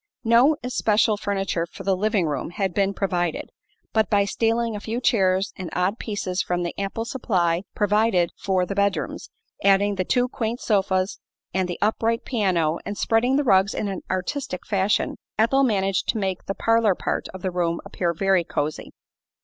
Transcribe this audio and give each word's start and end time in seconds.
No 0.23 0.55
especial 0.63 1.15
furniture 1.15 1.67
for 1.67 1.83
the 1.83 1.95
living 1.95 2.25
room 2.25 2.49
had 2.49 2.73
been 2.73 2.91
provided, 2.91 3.51
but 3.93 4.09
by 4.09 4.25
stealing 4.25 4.75
a 4.75 4.79
few 4.79 4.99
chairs 4.99 5.53
and 5.57 5.69
odd 5.73 5.99
pieces 5.99 6.41
from 6.41 6.63
the 6.63 6.73
ample 6.75 7.05
supply 7.05 7.61
provided 7.75 8.31
for 8.35 8.65
the 8.65 8.73
bedrooms, 8.73 9.29
adding 9.63 9.93
the 9.93 10.03
two 10.03 10.27
quaint 10.27 10.59
sofas 10.59 11.19
and 11.53 11.69
the 11.69 11.77
upright 11.83 12.25
piano 12.25 12.79
and 12.83 12.97
spreading 12.97 13.35
the 13.35 13.43
rugs 13.43 13.75
in 13.75 13.87
an 13.87 14.01
artistic 14.09 14.65
fashion, 14.65 15.17
Ethel 15.37 15.61
managed 15.61 16.07
to 16.09 16.17
make 16.17 16.45
the 16.47 16.55
"parlor 16.55 16.95
part" 16.95 17.27
of 17.31 17.43
the 17.43 17.51
room 17.51 17.79
appear 17.85 18.11
very 18.11 18.43
cosy. 18.43 18.93